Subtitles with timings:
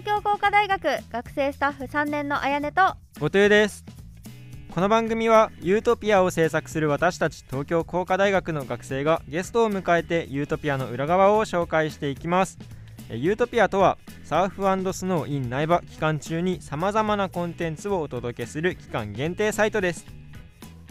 [0.00, 3.84] 東京工科大学学生スタッフ3年のあやねと後藤です。
[4.74, 12.56] この番組はユートピアを制作する私たち東京工科大学の学生がゲストを迎えてユートピアの裏側を紹介していきます。
[13.10, 14.62] えユートピアとはサーフ
[14.94, 20.06] スノー in 苗場期間中にさまざまなコンテンツをお届けする期間限定サイトです。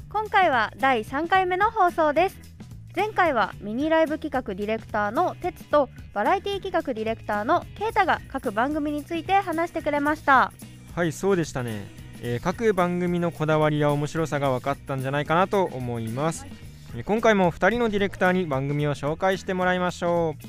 [0.08, 2.49] 今回は第3回目の放送です
[2.96, 10.52] 前回はミニライブ企画ディレクターの哲とバラエティ企画ディレクターのケイタが各番組について話してくれました。
[10.96, 11.88] はいそうでしたね、
[12.22, 16.48] えー各番組のこだわりや面白さが分かったんじゃないかなと思います。
[16.96, 20.46] えー今回も2人のディレクターに番組を紹介してもらいましょう。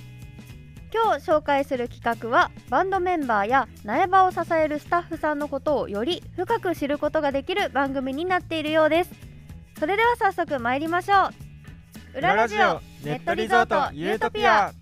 [0.92, 9.10] 今日紹介する企画はバンドメンバーや苗場を支えるスタッフさんのことをより深く知ることができる番組になっているようです。
[9.78, 11.49] それでは早速参りましょう
[12.14, 14.72] 裏ラジオネットリゾートユートピア。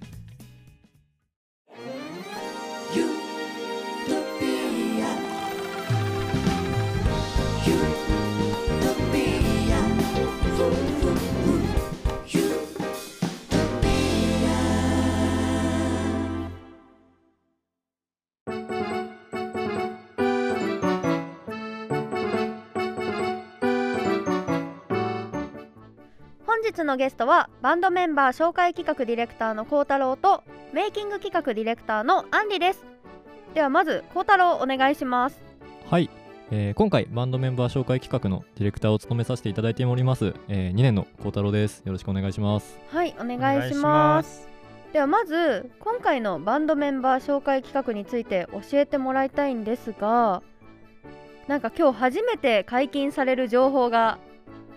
[26.72, 32.84] 日のゲストはバンドメンバー紹介企画ディレクターの幸太郎とメイキング企画ディレクターのアンリです。
[33.54, 35.40] ではまず幸太郎お願いします。
[35.90, 36.10] はい、
[36.50, 41.82] えー今回バンドメンバー紹介企画のディレクターを務めさせていただいております、え2年の幸太郎です。
[41.86, 42.78] よろしくお願いします。
[42.90, 44.48] はいお願いします。
[44.92, 50.42] ではまず今回のバンドメンバー紹介企画について教えてもらいたいんですが
[51.46, 54.18] なんか今日初めて解禁される情報が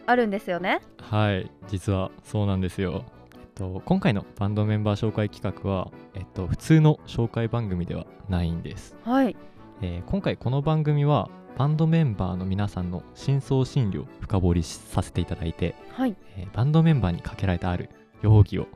[0.05, 0.81] あるんですよね。
[0.97, 3.05] はい実はそうなんですよ。
[3.33, 9.35] えっと今回のバンドメンバー紹介企画はえっと普通の紹介番組ではないんです、はい。
[9.81, 16.15] えー今回この番組はバンドメンバーの皆さんの深層心理を深掘りしさせていただいて、はい。
[16.37, 17.89] えーバンドメンバーにかけられたある
[18.21, 18.67] 容疑を、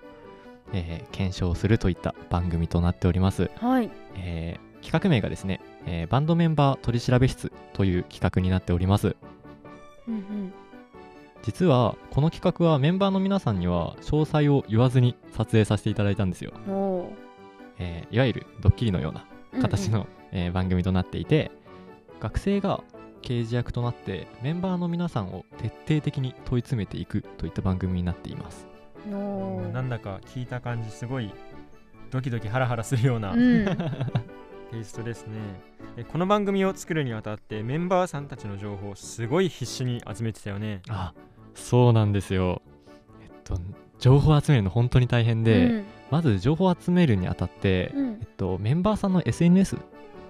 [0.74, 3.50] えー検証するといった番組となっております。
[3.56, 3.90] はい。
[4.16, 9.16] えー企画名がですね、えーバンドメンバー取調べ室という企画になっております。
[10.07, 10.53] うん
[11.45, 16.51] 実はこの企画はメンバーの皆さんには詳細を言わずに撮影させていただいたんですよ、
[17.78, 21.51] えーいわゆるドッキリのようなー形の、えー番組となっていて
[22.19, 22.83] 学生が
[23.22, 28.67] 刑事役となってメンバーの皆さんを徹底的に問い詰めていくといった番組になっています。
[29.73, 31.31] なんだか聞いた感じすごい
[32.09, 33.66] ドキドキハラハラするような、うん。
[34.72, 35.38] テイストですね。
[35.97, 40.81] えこの番組を作るにあたってメンバーさんたちの情報をすごい必死に集めてたよね。
[40.89, 41.13] あ
[41.56, 42.62] そうなんですよ。
[43.22, 43.60] えっと
[44.00, 45.84] 情報を集めるの本当に大変で、うん。
[46.12, 48.20] まず情報を集めるにあたって、うん。
[48.22, 49.78] えっと、メンバーさんの SNS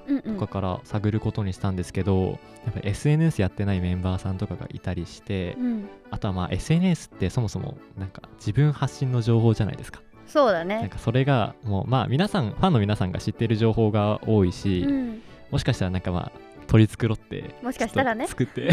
[0.08, 0.34] うんうん。
[0.36, 5.90] とかから探ることにしたんですけど、やっぱり SNS やってないメンバーさんとかがいたりして、うん。
[6.12, 10.02] あとはまあ SNS ってそもそもなんか自分発信の情報じゃないですか。
[10.28, 10.80] そうだね。
[10.80, 15.22] なんかそれがもうまあ皆さんファンの皆さんが知ってる情報が多いし、うん。
[15.52, 18.28] もしかしたらなんかまあ取り繕ってもしかしたらね。
[18.28, 18.70] 作って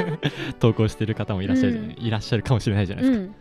[0.58, 3.24] 投稿してる方もいらっしゃるじゃない、いらっしゃるかもしれないじゃないですか。
[3.24, 3.34] うん。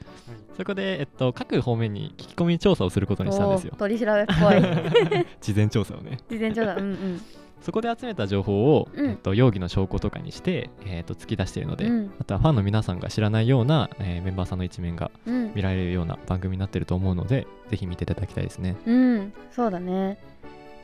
[0.57, 3.73] そこで、えっと、各方面に聞き込み調査をすることにしたんですよ。
[3.77, 5.25] 取り調べっぽい。
[5.41, 6.17] 事前調査をね。
[6.29, 7.21] 事前調査うんうん。
[7.61, 9.09] そこで集めた情報を、うん。
[9.11, 12.11] えっと、容疑の証拠とかにして、えっと、突き出しているので、うん。
[12.19, 15.51] あとはファンの皆さんが知らないような、えーメンバーさんの一面がうん。
[15.55, 18.75] 見られるような番組になってると思うので、ぜひ見ていただきたいですね。
[18.85, 20.17] うん、そうだね。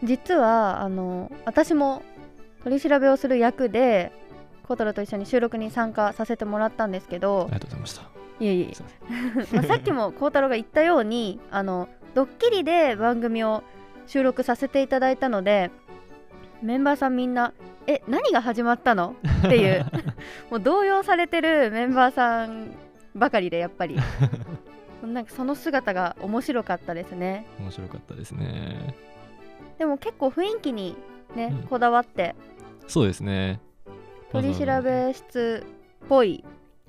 [0.04, 2.02] 実はあの私も
[2.64, 4.12] 取り調べをする役で
[4.68, 8.04] コトラと一緒に収録に参加させてもらったんですけどありがとうございました。
[8.40, 8.72] いえいえ
[9.54, 13.64] まあさっきも孝太郎が言ったようにあのドッキリで番組を
[14.08, 15.70] 収録させていただいたので
[16.62, 17.54] メンバーさんみんな
[17.88, 19.86] 「え何が始まったの?」っていう
[20.50, 22.72] もう動揺されてるメンバーさん
[23.16, 23.98] ばかりでやっぱり
[25.04, 28.96] なんかその姿が面白かったですね面白かったですね。
[29.78, 30.96] でも結構雰囲気に
[31.36, 31.68] ね、うん。
[31.68, 32.36] こだわって。
[32.88, 33.60] そうですね。
[34.32, 35.66] 取り調べ室
[36.06, 36.44] っぽい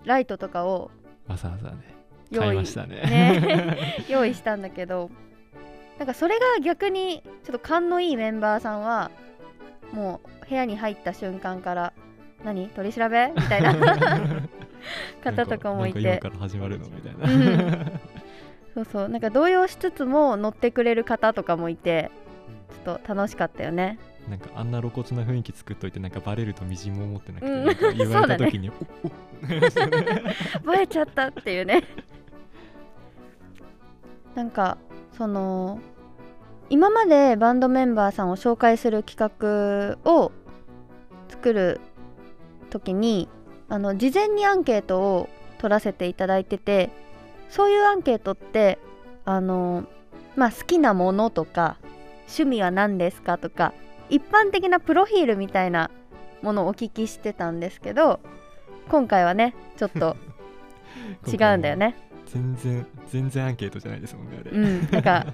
[0.04, 0.90] ライトとかを
[1.26, 1.76] わざわざね、
[2.30, 2.96] 用意買いましたね。
[2.96, 4.04] ね。
[4.08, 5.10] 用意したんだけど
[5.98, 9.10] なんかそれが逆にちょっと勘のいいメンバーさんは
[9.92, 11.92] もう部屋に入った瞬間から
[12.44, 12.68] 何？
[12.68, 13.32] 取り調べ？
[13.34, 13.74] みたいな。
[15.22, 16.20] 方とかもいて。
[16.40, 16.88] 始まるの？
[16.88, 17.32] みたいな。
[17.32, 18.00] うん。
[18.74, 19.08] そうそう。
[19.08, 22.10] なんか動揺しつつも乗ってくれる方とかもいて
[22.82, 23.98] と楽しかったよね。
[24.28, 27.64] なんかあんな露骨な雰囲気作っといてなんかバレるとみじんも思ってなくて、うん。
[27.64, 28.76] な言われた時に、おお
[30.64, 31.82] バレちゃったっていうね。
[34.34, 34.78] なんか
[35.16, 35.80] その
[36.70, 39.32] 今までバンドメンバーさんを紹介する企
[40.04, 40.32] 画を
[41.28, 41.80] 作る
[42.70, 43.28] 時に
[43.68, 45.28] あの事前にアンケートを
[45.58, 46.90] 取らせていただいてて
[47.50, 48.78] そういうアンケートって
[49.24, 49.84] あの
[50.34, 51.76] まあ好きなものとか
[52.32, 53.38] 趣味は何ですか？
[53.38, 53.72] とか
[54.08, 55.90] 一般的なプロフィールみたいな
[56.42, 58.20] ものをお聞きしてたんですけど
[58.88, 60.16] 今回はねちょっと
[61.26, 61.96] 違うんだよね。
[62.26, 64.88] 全然全然アンケートじゃないですもんねあれ、うん。
[64.90, 65.26] なんか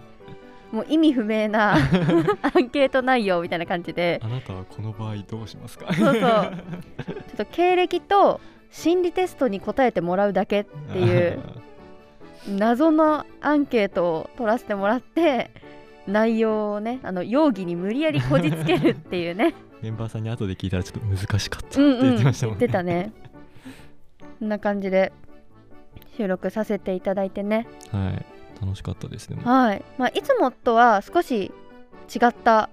[0.73, 1.77] もう意味不明な
[2.55, 4.21] アンケート内容みたいな感じで。
[4.23, 5.93] あなたはこの場合どうしますか？
[5.95, 6.15] そうそう。
[6.21, 6.53] ちょっ
[7.37, 8.41] と経歴と
[8.71, 11.41] 心理テストに答えてもらうだけっていう
[12.49, 15.51] 謎のアンケートを取らせてもらって
[16.09, 19.55] 内容をねあの容疑に無理やりこじつけるっていうね。
[19.81, 22.01] メンバーさんに後で聞いたらちょっと難しかったってうんうん。
[22.01, 23.13] 言ってましたもんね、言ってたね。
[24.41, 25.13] こんな感じで
[26.17, 27.69] 収録させていただいてね。
[27.93, 28.27] はい。
[28.61, 29.43] 楽しかったですでも。
[29.43, 31.53] はい、まあ、いつもとは少し
[32.13, 32.71] 違った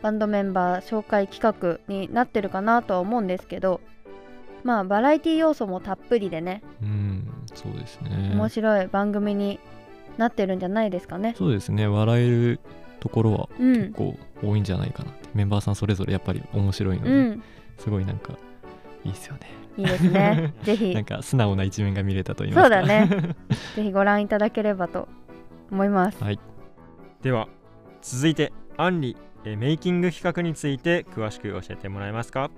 [0.00, 3.80] バンドメンバー紹介企画になってるかなとは思うんですけど
[4.64, 8.30] まあバラエティ要素もたっぷりでね、うんそうですね。
[8.34, 9.60] 面白い番組に
[10.18, 11.34] なってるんじゃないですかね。
[11.36, 11.86] そうですね。
[11.86, 12.60] 笑える
[13.00, 13.72] ところはうん。
[13.72, 17.42] 結、構多いんじゃないかなって、メンバーさんそれぞれやっぱり面白いので、うん、
[17.78, 18.34] すごいなんか
[19.04, 19.40] いいですよね。
[19.76, 20.54] いいですね。
[20.62, 20.94] ぜひ。
[20.94, 22.76] なんか素直な一面が見れたと言いますか。
[22.78, 23.34] そうだね。
[23.76, 25.08] ぜひご覧いただければと
[25.70, 26.22] 思います。
[26.22, 26.38] はい。
[27.22, 27.48] では
[28.02, 32.50] 続いてアンリえーメイキング企画について詳しく教えてもらえますか？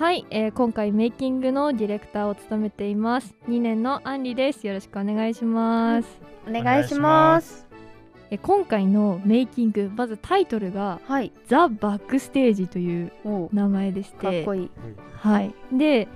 [0.00, 3.34] はい、えー今回メイキングのディレクターを務めています。
[3.50, 4.66] 2年のアンリです。
[4.66, 6.08] よろしくお願いします、
[6.48, 7.66] お願いします。
[8.30, 13.12] えー今回のメイキングまずタイトルがはい、ザ・バックステージという。
[13.52, 14.16] 名前でして。
[14.16, 14.70] かっこいい。
[15.16, 15.54] はい。
[15.70, 16.08] で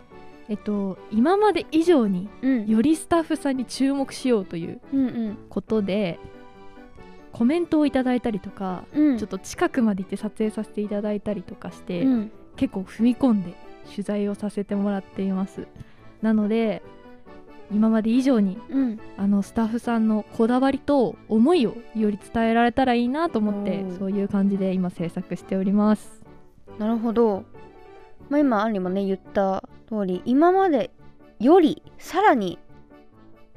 [0.48, 5.38] えっと今まで以上にうん、よりスタッフさんに注目しようといううんうん。
[5.50, 6.19] ことで
[7.32, 13.52] コメントをいただいたりとか、うん、ちょっと近くまで行って撮影させていただいたりとかして、うん、結構踏み込んで
[13.90, 15.66] 取材をさせてもらっています。
[16.22, 16.82] なので
[17.72, 26.22] 今まで以上にうん、あのスタッフさんのこだわりと思いをより伝えられたらいいなと思ってそういう感じで今制作しております。
[26.78, 27.44] なるほど。
[28.28, 30.90] まあ、今アンリもね言った通り今まで
[31.40, 32.58] よりさらに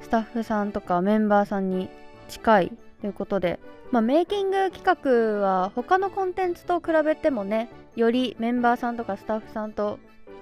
[0.00, 1.88] スタッフさんとかメンバーさんに
[2.28, 3.58] 近いということで、
[3.90, 9.98] まあ、メイキング企画は他のコンテンツと比べてもねよりメンバーさんとかスタッフさんと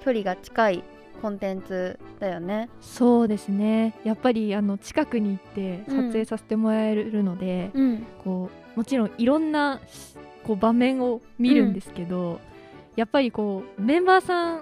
[0.06, 0.84] 距離が近い
[1.20, 2.68] コンテンツだよね。
[2.80, 3.92] そうですね。
[4.04, 12.38] やっぱりあの近くに行ってうん撮影させてもらえるので、うん、こうもちろんいろんなしこう場面を見るんですけど、
[12.94, 14.60] やっぱりこうメンバーさん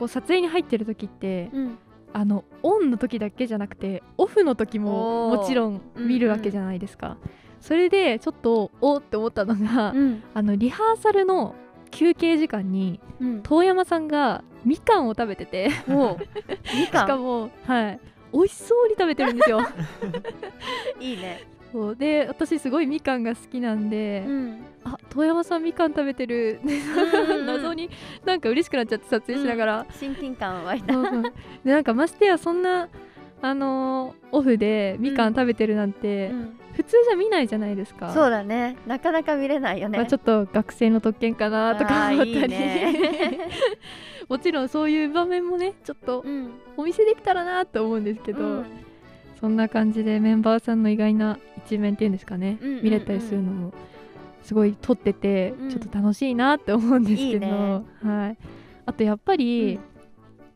[0.00, 1.78] こう撮影に入ってる時ってうん、
[2.12, 5.80] あのオンの時だけじゃなくてオフの時ももちろん。
[5.94, 7.18] 見るわけじゃないですか、
[7.60, 11.54] それでちょっとおーって思ったのが、うん、あのリハーサルの
[11.90, 15.70] 休憩時間にうん、遠山さんがみかんを食べてて。
[15.88, 16.16] おう。
[16.74, 17.06] みしかん？
[17.08, 18.00] かもはい。
[18.32, 19.60] 美味しそうに食べてるんですよ。
[21.00, 21.40] いいね。
[21.72, 21.96] そう。
[21.96, 26.60] で私すごいみかんが好きなんで、うん、あ遠山さんみかん食べてる。
[26.64, 27.90] うん 謎に
[28.24, 30.94] なんか嬉しくなっちゃって撮影しながら、親近感湧いた。
[31.64, 32.88] でなんかましてやそんな
[33.42, 38.12] あのーオフでみかん食べてるなんて、うん普通じゃ見ないじゃないですか。
[38.12, 38.76] そうだね。
[38.86, 39.98] なかなか見れないよね。
[39.98, 42.32] まあ、ちょっと学生の特権かなとか思ったり。
[42.32, 43.38] いいね。
[44.28, 46.50] もちろんそういう場面もねちょっとうん。
[46.76, 48.64] お見せできたらなと思うんですけど、うん。
[49.40, 52.84] そんな感じでメンバーさんの意外な一面っていうんですかね、うんうんうん。
[52.84, 53.72] 見れたりするのも
[54.42, 55.70] すごい撮っててうん。
[55.70, 57.84] ちょっと楽しいなって思うんですけど、いいね。
[58.02, 58.38] はい、
[58.86, 59.80] あとやっぱり、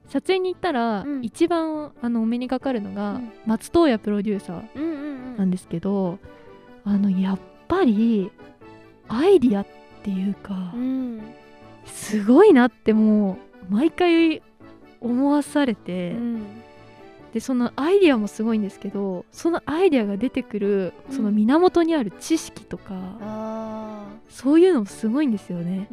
[0.06, 1.24] 撮影に行ったら、うん。
[1.24, 3.32] 一番あのお目にかかるのが、うん。
[3.46, 4.62] 松任谷プロデューサー。
[4.76, 4.93] うんうん
[5.36, 6.18] なんですけど、
[6.84, 7.38] あのやっ
[7.68, 8.30] ぱり
[9.08, 9.66] アイディアっ
[10.02, 11.22] ていうか、うん
[11.86, 13.38] すごいなっても
[13.68, 14.42] う毎回
[15.00, 16.62] 思わされて、うん。
[17.34, 21.16] でそのアイディアもすごいんですけどそのアイディアが出てくるうん。
[21.16, 25.88] その源にある知識とか、あそういうのもすごいんですよね。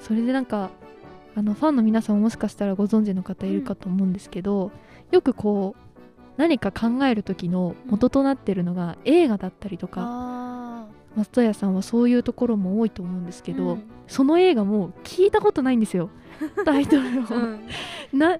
[0.00, 0.70] それでなんか
[1.36, 4.72] あのファンの皆さんももしかしたらご存知の方いるかと思うんですけど、
[5.12, 5.80] よくこう
[6.38, 13.82] 何か考える時の元となってるのが映画だったりとか、あ松任谷さんはそういうところも多いと思うんですーけど、うん。
[14.06, 16.10] その映画も聞いたことないんですよ。
[16.64, 18.18] タイトルを、うん。
[18.18, 18.38] な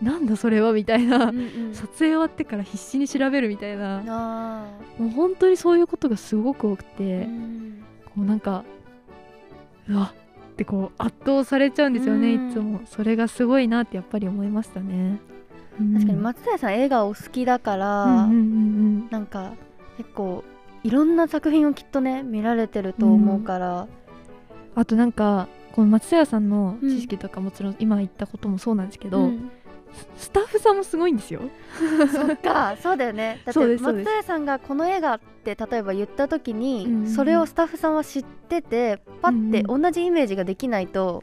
[0.00, 1.74] なんだそれはみたいな、うんうん。
[1.74, 4.02] 撮影終わってから必死に調べるみたいな。
[4.06, 4.66] あ
[4.98, 7.28] もう本当にそういうことがすごく多くて、
[8.06, 8.64] こうなんか
[9.88, 10.14] うわ
[10.52, 12.50] ってこう圧倒されちゃうんですよね、うん。
[12.50, 12.80] いつも。
[12.84, 15.18] それがすごいなってやっぱり思いましたね、
[15.78, 19.52] 確かにま松任谷さん映画お好きだから、うんうんうんなんか
[19.98, 20.42] 結構
[20.84, 23.86] いろんな作品をきっとね見られてると思うから、
[24.74, 29.50] あとなんかこの松任谷さんの知識とかもちろん今言ったこともそうなんですけど、うん。
[30.16, 31.42] ススタッフさんもすごいんですよ。
[32.12, 33.42] そっかそうだよね。
[33.46, 37.00] だって松任谷さんがこの映画って例えば言った時に、うんうん。
[37.02, 41.22] うんそれをスタッフさんは知っててパッて同じイメージができないと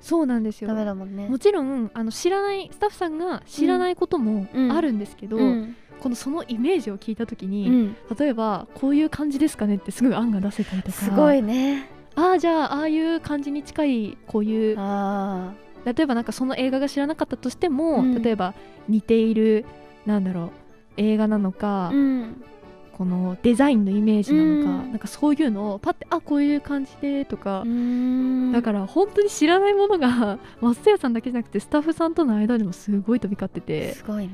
[0.00, 0.68] そうなんですよ。
[0.68, 1.28] ダメだもんね。
[1.28, 4.72] もちろんあの知らないスタッフさんが知らないこともうん。
[4.72, 5.76] あるんですけど、うん。
[6.00, 7.96] このそのイメージを聞いた時うに、ん。
[8.18, 10.92] 例えばこういう感じですかねってすぐ案が出せたりとか。
[10.92, 11.88] すごいね。
[12.14, 15.52] ああじゃあああいう感じに近いこういうあ
[15.84, 18.22] 例えばなんかその映画が知らなかったとしても、うん。
[18.22, 18.54] 例えば
[18.88, 19.64] 似ている
[20.06, 20.50] なんだろう
[20.98, 22.44] 映画なのか、あ、うん、
[22.96, 24.90] このデザインのイメージなのか、うん。
[24.90, 28.52] なんかそういうのをパッてあこういう感じでとか、うん。
[28.52, 34.32] だから本当に知らないものが松任谷さんだけじゃなくてスタッフさんとの間でもすごい飛び交っててすごいね。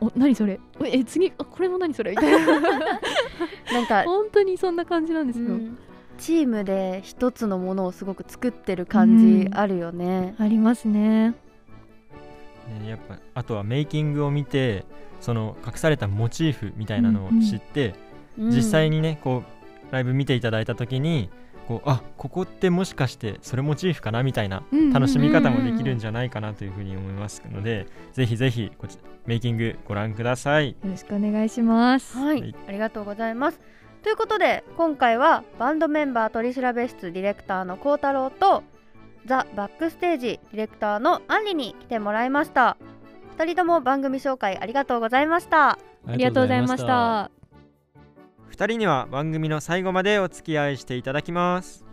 [0.00, 0.58] お何それ？
[0.84, 2.10] え次あこれも何それ？
[2.10, 2.60] みたいな。
[3.72, 5.78] なんか、 本当にそんな感じなんですよ、うん。
[6.18, 10.34] チームで一つのものをすごく作ってる感じあるよね。
[10.38, 11.34] ありますね。
[12.80, 14.84] ねやっぱあとはメイキングを見て
[15.22, 17.94] その隠されたモチーフみたいなのを知って、
[18.36, 19.42] 実際ににねこ
[19.90, 21.30] うライブ見ていただいた時に
[21.68, 24.62] こうあここってもしかしてそれモチーフかなみたいな
[24.92, 30.70] 楽しみ方もできるんじゃないかなというふうに思いますので、ぜひぜひこちメイキングご覧ください。
[30.70, 33.60] よろしくお願いしますはい、はいありがとうございます。
[34.02, 38.64] ということで今回はバンドメンバー取り調べ室ディレクターの幸太郎と
[39.26, 42.76] ザ・バックステージディレクターのアンリに来てもらいました。
[43.36, 45.70] 二人とも番組紹介ありがとうございました。
[45.70, 47.30] あありがとうございました
[48.50, 51.86] 2人には番組の最後までお付き合いしていただきます。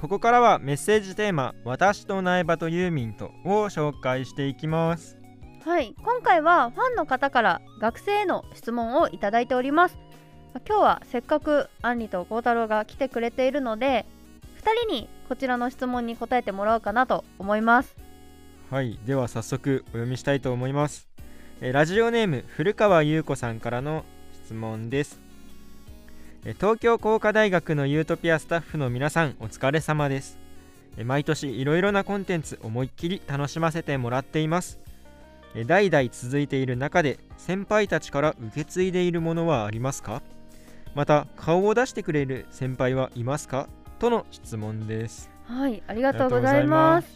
[0.00, 5.18] ここからはメッセージテーマ「私と苗場とユーミンと」を紹介していきます。
[5.62, 9.98] はい、今回はファンの方から学生への質問をいただいております。
[10.54, 14.06] まあ今日はせっかくアンリと幸太郎が来てくれているので、
[14.62, 17.94] 2人にこちらの質問に答えてもらおうかなと思います。
[18.70, 21.10] はい、では早速お読みしたいと思います。
[21.60, 25.29] えーラジオネーム古川優子さんからの質問です。
[26.44, 30.38] えー東京工科大学のユートピアスタッフの皆さんお疲れ様です。
[30.96, 34.78] えー毎年いろいろなコンテンツ思いっきり楽しませてもらっています。
[35.54, 40.22] えー代々続いている中で先輩たちから受け継いでいるものはありますか？
[40.94, 43.68] また顔を出してくれる先輩はいますか？
[43.98, 45.30] との質問です。
[45.44, 47.08] はい、ありがとうございます。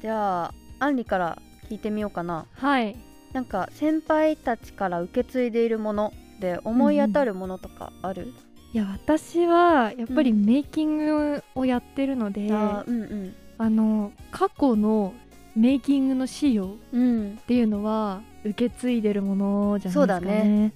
[0.00, 2.46] じゃあ、アンリから聞いてみようかな。
[2.54, 2.96] はい
[3.32, 8.32] なんか先輩たちから受け継いでいるもので思い当たるものとかある、
[8.72, 13.34] いや私はやっぱりメイキングをやってるので、うんうん。
[13.58, 15.14] あの過去の
[15.54, 17.38] メイキングの資料うん。
[17.40, 20.26] っていうのは受け継いでるものじゃないですかね。
[20.26, 20.72] そうだね。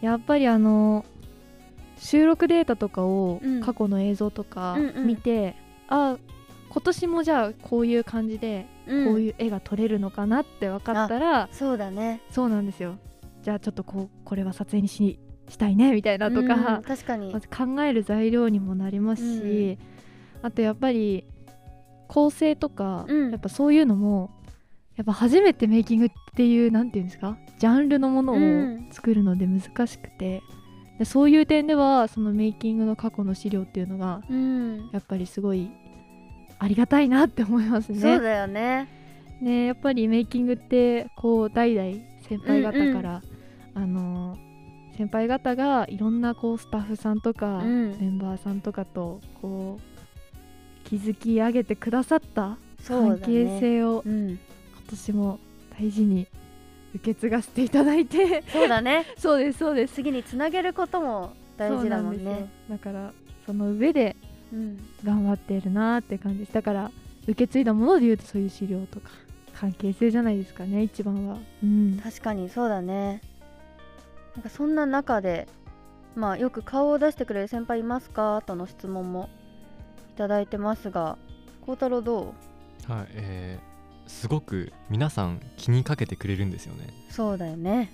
[0.00, 1.04] やっぱりあの
[1.98, 3.60] 収録データとかをうん。
[3.60, 5.06] 過去の映像とかうんうん。
[5.06, 5.56] 見て、
[5.88, 6.16] あ
[6.70, 9.04] 今年もじゃあこういう感じでうん。
[9.04, 12.22] こういう絵が撮れるのかなって分かったら、そうだね。
[12.30, 12.96] そうなんですよ
[13.46, 17.32] じゃあちょっとこうこれは撮影にししたいねみたいなとうんか、確かに。
[17.32, 19.78] まず考える材料にもなりますし、
[20.42, 21.22] あとやっぱり
[22.08, 23.30] 構成とか、うん。
[23.30, 24.32] やっぱそういうのも
[24.96, 28.88] やっぱ初めてメイキングっていうなんていうんですかジャンルのものをうん。
[28.90, 30.42] 作るので難しくて、
[30.98, 34.90] でそういう点ではそのメイキングの過去の資料っていうのがうん。
[34.92, 35.70] やっぱりすごい
[36.58, 38.00] ありがたいなって思いますね。
[38.00, 38.88] そうだよね。
[39.40, 41.92] ねやっぱりメイキングってこう代々
[42.28, 43.22] 先輩方から、
[43.76, 44.38] あの
[44.96, 47.90] 先輩方がいろんなこうスタッフさんとか、うん。
[47.98, 52.56] メンバーさんとかとこう築き上げてくださった
[52.88, 54.30] 関係性をうん。
[54.30, 54.38] 今
[54.88, 55.38] 年も
[55.78, 56.26] 大事に
[56.94, 58.42] 受け継がせていただいて。
[58.50, 59.04] そうだね。
[59.18, 59.94] そうですそうです。
[59.94, 62.48] 次につなげることも大事だもんね。
[62.70, 63.12] だから
[63.44, 64.16] その上で
[64.52, 64.78] うん。
[65.04, 66.38] 頑張ってるなって感じ。
[66.38, 66.90] ですだから
[67.24, 69.10] 受け継いだもので言うとそういう資料とか
[69.52, 71.36] 関係性じゃないですかね一番は。
[71.62, 72.00] うん。
[72.02, 73.20] 確かにそうだね
[74.36, 75.48] なんかそんな中で
[76.14, 78.42] まあよく顔を出してくれる先輩いますか？
[78.46, 79.28] との質問も
[80.14, 81.18] いただいてますが
[81.64, 82.34] 幸太郎ど
[82.86, 83.76] はい、えー
[84.06, 86.86] すごく皆さん気にかけてくれるんですよね。
[87.10, 87.92] うそうだよね。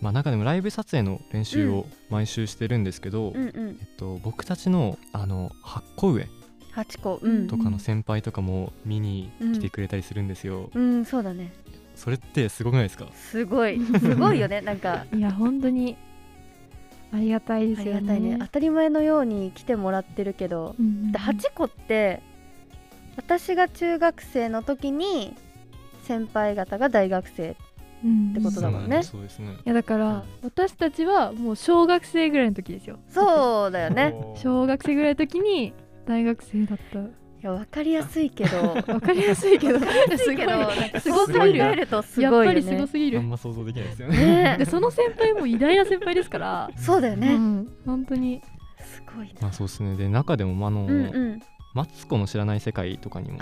[0.00, 3.78] まあ、中でもライブ撮影の練習を毎週してるんですけど、うんうん。
[3.80, 6.28] えっと、僕たちのあの8個上
[6.74, 7.48] 8個うん。
[7.48, 10.70] とかの先輩とかも見に来てくれたりするんですよ。
[10.74, 11.52] うんそうだね
[12.00, 13.06] それってすごくないですか？
[13.12, 13.78] すごい。
[14.00, 14.62] すごいよね。
[14.62, 15.04] なんか。
[15.14, 15.96] いや本当に。
[17.12, 17.92] ありがたいですよね。
[17.96, 18.36] ありがたいね。
[18.40, 20.74] 当たり前のように来てもらってるけど。
[20.78, 21.12] うんうんうん。
[21.12, 22.22] で8個って
[23.16, 25.36] 私が中学生の時に
[26.04, 27.56] 先輩方が大学生
[28.02, 29.02] うんってことだもんね。
[29.02, 29.56] そうですね。
[29.56, 32.98] いやだから私たちはもう小学生ぐらいの時ですよ。
[33.08, 34.14] そうだよね。
[34.36, 35.74] 小学生ぐらいの時に
[36.06, 37.00] 大学生だった
[37.42, 38.74] いや分 かりやすいけど。
[38.74, 39.78] わかりやすいけど。
[39.80, 43.18] すいけどなんかすごすぎそう考るえるとすやっぱりすごすぎる。
[43.18, 44.16] あんま想像できないですよね。
[44.18, 44.56] ね。
[44.58, 48.42] でその先輩も偉大な先輩ですから、そうだよね、うん、本当に。
[48.84, 49.32] すごいな。
[49.42, 49.96] まあそうですね。
[49.96, 51.40] で中でもあの、うんうん
[51.72, 53.38] マツコの知らない世界とかにも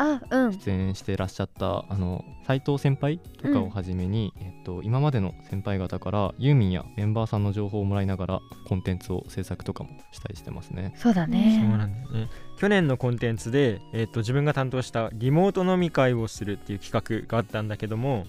[0.64, 10.92] 出演してらっしゃったあの斉藤先輩とかをはじめに、えっと、今までの先輩方からユーミンやメンバーさんの情報をもらいながらコンテンツを制作とかもしたりしてますね。
[10.96, 12.28] そうだそうねなんだよね。
[12.58, 18.26] 去年のコンテンツで、えー、と自分が担当したリモート飲み会をするっていう企画があったんだけども、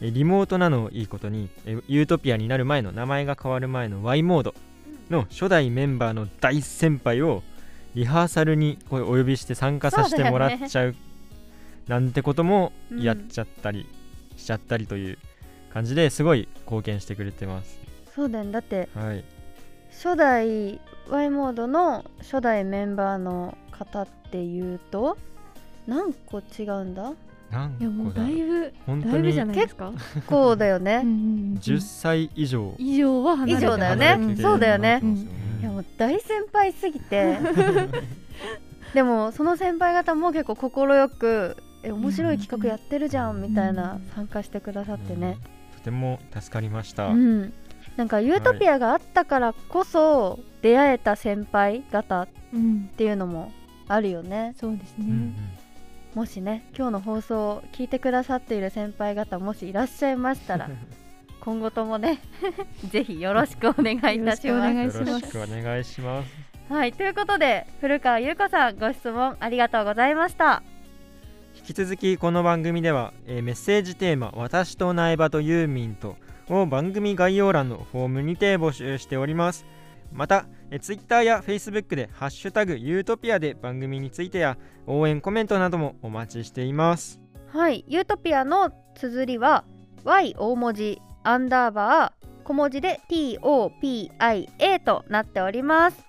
[0.00, 4.54] えリモートなのをいいことに、えユートピアになる前の名前が変わる前の Y モード
[5.10, 7.42] の初代メンバーの大先輩を
[7.94, 10.94] リハーサルにお呼びして参加させてもらっちゃう
[11.86, 13.86] なんてこともうんやっちゃったり
[14.36, 15.18] しちゃったりという
[15.72, 17.78] 感じですごい貢献してくれてます。
[18.14, 18.52] そうだよね。
[18.52, 19.24] だってはい、
[19.90, 25.18] 初代 Y モードの初代メンバーの方っていうと
[25.86, 27.12] 何個違うんだ？
[27.54, 29.92] 何いやもう個だだいぶ本当にだいぶじゃないですか？
[30.26, 30.96] こうだよね。
[30.96, 32.74] うんうんうん10歳以上。
[32.78, 35.00] 以上は離れて以上だよねますそうだよね。
[35.02, 35.14] うん。
[35.60, 37.38] いやもう大先輩すぎて。
[38.94, 45.36] でもその先輩方も結構快くえ面白い企画やってるじゃんみたいな参加してくださってね。
[45.76, 47.52] とても助かりました、うん。
[47.96, 53.50] なんかユートピアがあったからこそ出会えた先輩方っうんていうのも
[53.88, 54.54] あるよね。
[54.58, 55.28] そうですうんうん。
[55.32, 55.63] ね
[56.14, 60.70] もしね今日の放送を聞いてくださっている先輩方もしいらっしゃいましたら
[61.40, 62.20] 今後ともね
[62.90, 64.90] ぜひよろしくお願いいたしよろしくお願ます。
[64.90, 66.44] いしますよろしくお願いします。
[66.72, 70.62] はいということで古川優子さんご質問ありがとうございました。
[71.56, 76.16] 引き続きこの番組では、えーメッセージテーマ「私と苗場とユーミンと」
[76.50, 79.64] を番組概要欄のフォームにて募集しております
[80.12, 87.20] また、え、Twitter や Facebook で「ハッシュタグユートピア」で番組についてや応援コメントなどもお待ちしています。
[87.48, 89.64] はいユートピアの綴りは
[90.04, 96.04] Y 大文字アンダーバー小文字で TOPIA となっております。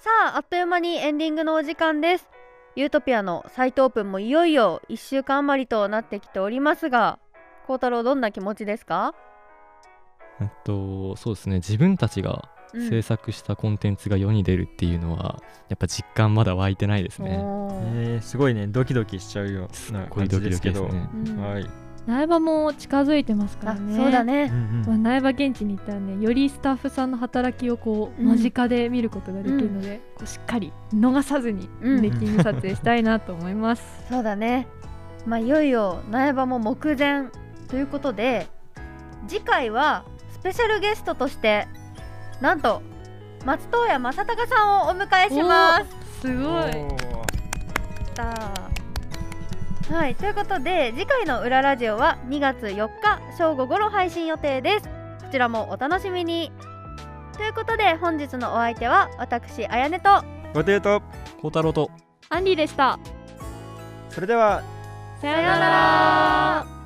[0.00, 2.37] さああっという間にエンディングのお時間です。
[2.76, 7.18] ユートピアのサイトオープンもいよいよ1週間余りとなってきておりますが
[7.66, 9.14] 孝太郎どんな気持ちですか、
[10.40, 11.56] えっとそうですね。
[11.56, 12.88] 自分たちがうん。
[12.88, 17.30] 制作したコンテンツが世に出るっていうのは、やっぱ実感まだ湧いてないですね。
[17.30, 18.66] えー、すごいね。
[18.66, 20.88] ドキドキしちゃうような感じドキドキですですけど。
[20.88, 21.08] ね。
[21.14, 21.40] うん。
[21.40, 21.66] はい、
[22.08, 23.96] 苗場も近づいてますかあらね。
[23.96, 24.44] そうだね。
[24.44, 28.28] うんまあ、苗場現地に行ったらねよりスタッフさんの働きをこううん。
[28.28, 32.00] 間近で見ることができるので、こうしっかり逃さずにうん。
[32.00, 33.84] ネッキング撮影したいなと思います。
[34.10, 34.66] そうだね。
[35.26, 37.26] まあいよいよ苗場も目前
[37.68, 38.46] ということで
[39.26, 41.68] 次回はスペシャルゲストとして
[42.40, 42.80] なんと
[43.44, 46.20] 松任谷正隆さんをお迎えします。
[46.22, 46.44] すごい。
[46.44, 46.96] おー。
[48.14, 48.67] た
[49.90, 54.88] はいということで次回の「裏ラジオ」は2月4日正午ごろ配信予定です。
[54.88, 54.92] こ
[55.32, 56.52] ちらもお楽しみに。
[57.34, 60.22] ということで本日のお相手は私あやねと
[60.52, 61.00] ごというと
[61.40, 61.90] 孝太郎と
[62.28, 62.98] アンディでした。
[64.10, 64.62] それでは
[65.20, 66.77] ささようなら